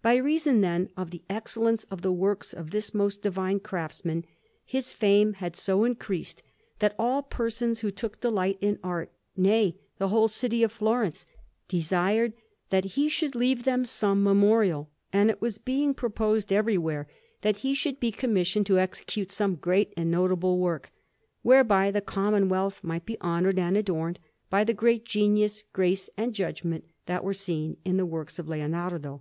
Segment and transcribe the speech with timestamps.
[0.00, 4.24] By reason, then, of the excellence of the works of this most divine craftsman,
[4.64, 6.42] his fame had so increased
[6.78, 11.26] that all persons who took delight in art nay, the whole city of Florence
[11.68, 12.32] desired
[12.70, 17.06] that he should leave them some memorial, and it was being proposed everywhere
[17.42, 20.90] that he should be commissioned to execute some great and notable work,
[21.42, 26.84] whereby the commonwealth might be honoured and adorned by the great genius, grace and judgment
[27.04, 29.20] that were seen in the works of Leonardo.